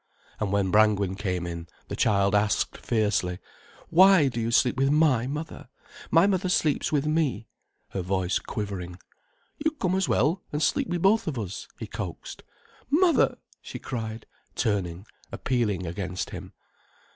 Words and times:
And 0.39 0.51
when 0.51 0.71
Brangwen 0.71 1.13
came 1.13 1.45
in, 1.45 1.67
the 1.87 1.95
child 1.95 2.33
asked 2.33 2.75
fiercely: 2.75 3.37
"Why 3.89 4.29
do 4.29 4.41
you 4.41 4.49
sleep 4.49 4.75
with 4.77 4.89
my 4.89 5.27
mother? 5.27 5.69
My 6.09 6.25
mother 6.25 6.49
sleeps 6.49 6.91
with 6.91 7.05
me," 7.05 7.45
her 7.89 8.01
voice 8.01 8.39
quivering. 8.39 8.97
"You 9.63 9.69
come 9.69 9.93
as 9.93 10.09
well, 10.09 10.41
an' 10.51 10.59
sleep 10.61 10.87
with 10.87 11.03
both 11.03 11.27
of 11.27 11.37
us," 11.37 11.67
he 11.77 11.85
coaxed. 11.85 12.41
"Mother!" 12.89 13.37
she 13.61 13.77
cried, 13.77 14.25
turning, 14.55 15.05
appealing 15.31 15.85
against 15.85 16.31
him. 16.31 16.53